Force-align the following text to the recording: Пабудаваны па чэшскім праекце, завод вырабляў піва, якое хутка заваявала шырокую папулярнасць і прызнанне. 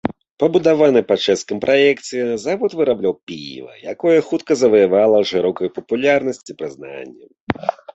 Пабудаваны 0.43 1.01
па 1.11 1.17
чэшскім 1.25 1.57
праекце, 1.65 2.17
завод 2.45 2.71
вырабляў 2.81 3.13
піва, 3.29 3.73
якое 3.95 4.17
хутка 4.33 4.51
заваявала 4.67 5.25
шырокую 5.35 5.69
папулярнасць 5.81 6.47
і 6.53 6.63
прызнанне. 6.63 7.25